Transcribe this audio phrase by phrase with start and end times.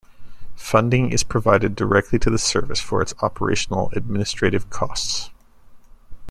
[0.55, 5.29] Funding is provided directly to the service for its operational administrative costs.